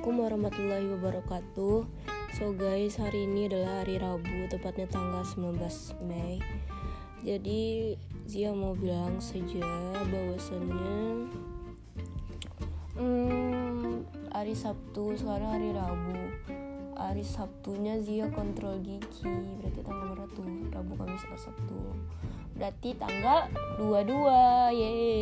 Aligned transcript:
warahmatullahi 0.00 0.88
wabarakatuh. 0.96 1.84
So 2.40 2.56
guys, 2.56 2.96
hari 2.96 3.28
ini 3.28 3.44
adalah 3.52 3.84
hari 3.84 4.00
Rabu, 4.00 4.48
tepatnya 4.48 4.88
tanggal 4.88 5.20
19 5.20 5.60
Mei. 6.08 6.40
Jadi 7.20 7.92
Zia 8.24 8.56
mau 8.56 8.72
bilang 8.72 9.20
saja 9.20 9.60
bahwasannya 10.08 11.28
hmm, 12.96 14.08
Hari 14.32 14.54
Sabtu, 14.56 15.12
sekarang 15.12 15.60
hari 15.60 15.76
Rabu. 15.76 16.20
Hari 16.96 17.24
Sabtunya 17.26 18.00
Zia 18.00 18.32
kontrol 18.32 18.80
gigi 18.80 19.28
Berarti 19.60 19.80
tanggal 19.84 20.16
berapa 20.16 20.32
tuh? 20.32 20.48
Rabu, 20.72 20.92
Kamis, 20.96 21.24
Sabtu. 21.36 21.80
Berarti 22.56 22.96
tanggal 22.96 23.44
22 23.76 24.72
Yeay 24.72 25.21